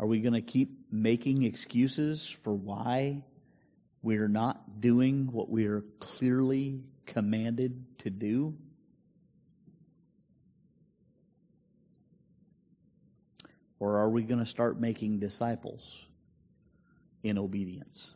[0.00, 3.24] Are we going to keep making excuses for why
[4.02, 8.54] we're not doing what we are clearly commanded to do?
[13.80, 16.04] Or are we going to start making disciples
[17.22, 18.14] in obedience?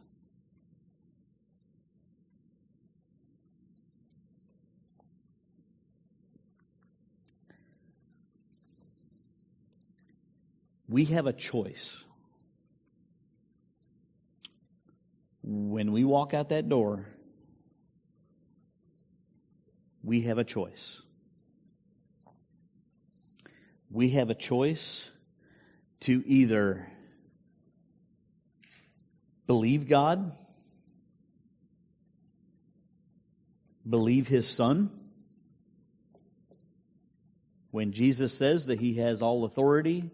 [10.93, 12.05] We have a choice.
[15.43, 17.09] When we walk out that door,
[20.05, 21.01] we have a choice.
[23.90, 25.11] We have a choice
[26.01, 26.86] to either
[29.47, 30.30] believe God,
[33.88, 34.90] believe His Son.
[37.70, 40.11] When Jesus says that He has all authority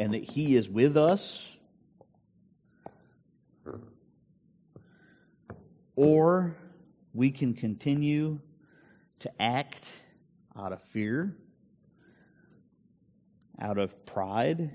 [0.00, 1.58] and that He is with us,
[5.94, 6.56] or
[7.12, 8.40] we can continue
[9.18, 10.02] to act
[10.58, 11.36] out of fear,
[13.60, 14.70] out of pride,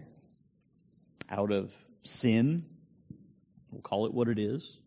[1.32, 1.74] out of
[2.04, 2.64] sin.
[3.72, 4.78] We'll call it what it is.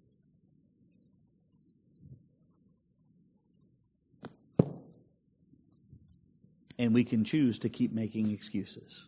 [6.78, 9.07] And we can choose to keep making excuses.